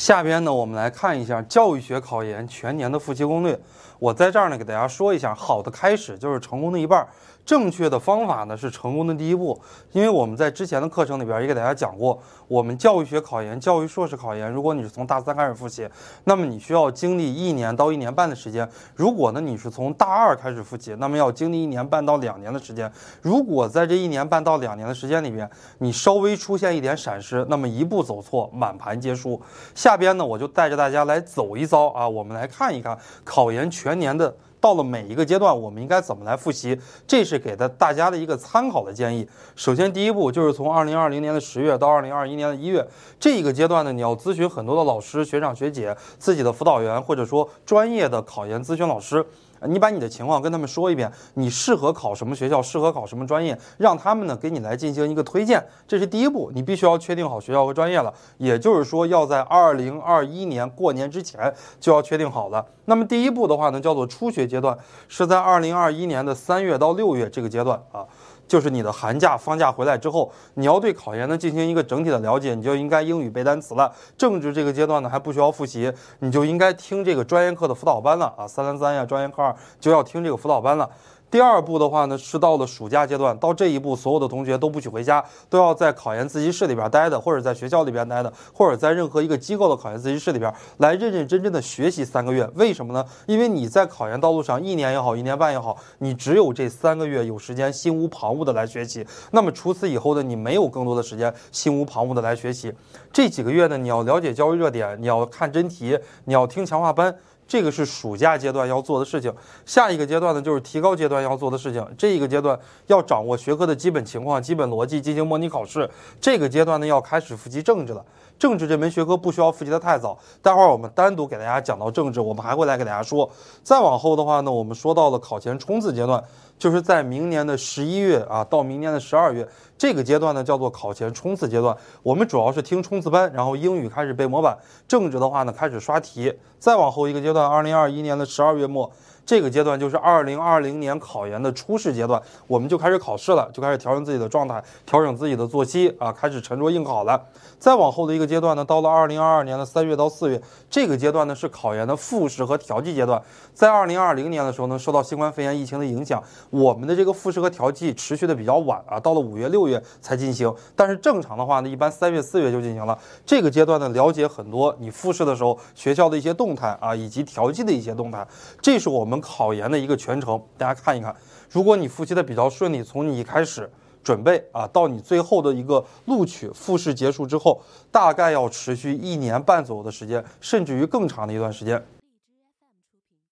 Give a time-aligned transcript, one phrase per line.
[0.00, 3.60] 下边呢，我们来看一下教育学考研全年的复习攻略。
[3.98, 7.06] 我在这儿呢，给大家说一下，好的开始就是成功的一半。
[7.42, 9.60] 正确的方法呢是成功的第一步，
[9.92, 12.16] 因为我们在之前的课程里边也给大家讲过，
[12.46, 15.88] 我们教育学考研、教育硕士考研，如果你是从大三开始复习，
[16.24, 18.64] 那么你需要经历一年到一年半的时间；
[18.94, 22.90] 如果呢你是从大二开始复习，那么要经历一年半到两年的时间。
[23.20, 29.40] 如果在这一年半到两年的时间里边，你稍微出现一点闪失，那么一步走错，满盘皆输。
[29.74, 34.32] 下下边呢我就带着大家来走一遭啊，我们来看一看考研全年的。
[34.60, 36.78] 到了每一个阶段，我们应该怎么来复习？
[37.08, 39.26] 这是给的大家的一个参考的建议。
[39.56, 42.86] 首先，第一步就是从二零二零年的十月到二零二一年的一月
[43.18, 49.26] 这一个阶段呢，你要咨询很多的老师、学长、学姐、自己的辅导员，或者说专业的考研咨询老师。
[49.68, 62.64] 你把你的情况跟他们说一遍，你适合考什么学校，适合考什么专业，让他们呢给你来进行一个推荐，这是第一步，你必须要确定好学校和专业了，也就是说要在二零二一年过年之前就要确定好了。
[62.86, 64.76] 那么第一步的话呢，叫做初学阶段，
[65.08, 68.04] 是在二零二一年的三月到六月这个阶段啊。
[68.50, 73.94] 就是你的寒假放假回来之后，你要对考研呢进行一个整体的了解，你就应该英语背单词了。
[74.18, 80.90] 政治这个阶段呢还不需要复习，你就应该听这个专业课的辅导班了啊，三三三呀，专业课二就要听这个辅导班了。
[81.30, 92.50] 第二步的话呢，是到了暑假阶段，到这一步，所有的同学都不许回家，都要在考研自习室里边待的，或者在学校里边待的，或者在任何一个机构的考研自习室里边来认认真真的学习三个月。
[92.56, 93.04] 为什么呢？
[93.26, 99.06] 因为你在考研道路上一年也好，一年半也好，你只有这三个月有时间心无旁骛的来学习。
[99.30, 102.72] 那么除此以后呢，你没有更多的时间心无旁骛的来学习。
[103.12, 107.16] 这几个月呢，你要了解教育热点，你要看真题，你要听强化班。
[107.50, 109.34] 这个是暑假阶段要做的事情，
[109.66, 111.84] 下一个阶段呢就是提高阶段要做的事情。
[111.98, 115.90] 这一个阶段要掌握学科的基本情况、基本逻辑，进行模拟考试。
[116.20, 118.04] 这个阶段呢要开始复习政治了。
[118.38, 123.28] 政治这门学科不需要复习的太早，待会儿我们单独给大家讲到政治，我们还会来给大家说。
[123.64, 126.22] 再往后的话呢，我们说到了考前冲刺阶段，
[126.56, 129.46] 就是在明年的十一月啊到明年的十二月
[129.76, 131.76] 这个阶段呢，叫做考前冲刺阶段。
[132.02, 136.32] 我们主要是听冲刺班，然后英语开始背模板，政治的话呢开始刷题。
[136.58, 138.90] 再往后一个阶段，二零二一年的十二月末。
[139.30, 147.26] 这个阶段就是二零二零年考研的初试阶段，我们就开始考试了，就开始调整自己的状态，调整自己的作息啊，开始沉着应考了。
[147.56, 153.22] 再往后的一个阶段呢，到了二零二二年的三月到四月，这个阶段呢是考研的复试和调剂阶段。
[153.54, 156.20] 在二零二零年的时候呢，受到新冠肺炎疫情的影响，
[156.50, 160.52] 我们的这个复试和调剂持续的比较晚啊，到了五月六月才进行。
[160.74, 162.98] 但是正常的话呢，一般三月四月就进行了。
[163.24, 168.26] 这个阶段呢，了解很多你复试的时候学校的一些动态啊，以及调剂的一些动态，
[168.60, 169.19] 这是我们。
[169.20, 171.14] 考研的一个全程，大家看一看。
[171.50, 173.70] 如果你复习的比较顺利，从你一开始
[174.02, 177.60] 准备啊，到你最后的一个录取复试结束之后，
[177.90, 181.84] 大概要持续一年半左右的时间，甚至于更长的一段时间。